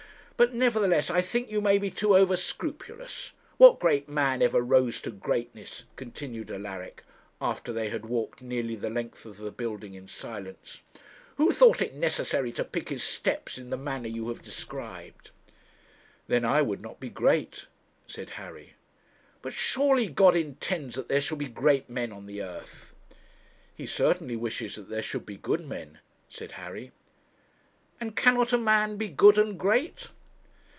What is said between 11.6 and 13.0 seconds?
it necessary to pick